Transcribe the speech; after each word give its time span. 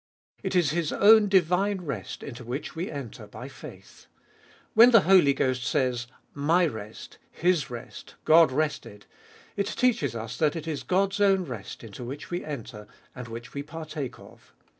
It 0.41 0.55
is 0.55 0.71
His 0.71 0.91
own 0.91 1.27
divine 1.29 1.81
rest 1.81 2.23
into 2.23 2.43
which 2.43 2.75
we 2.75 2.89
enter 2.89 3.27
by 3.27 3.47
faith. 3.47 4.07
When 4.73 4.89
the 4.89 5.01
Holy 5.01 5.31
Ghost 5.35 5.63
says, 5.63 6.07
My 6.33 6.65
rest, 6.65 7.19
His 7.29 7.69
rest, 7.69 8.15
God 8.25 8.51
rested, 8.51 9.05
it 9.55 9.67
teaches 9.67 10.15
us 10.15 10.37
that 10.37 10.55
it 10.55 10.67
is 10.67 10.81
God's 10.81 11.21
own 11.21 11.43
rest 11.45 11.83
into 11.83 12.03
which 12.03 12.31
we 12.31 12.43
enter, 12.43 12.87
and 13.13 13.27
which 13.27 13.53
we 13.53 13.61
partake 13.61 14.17
of. 14.17 14.55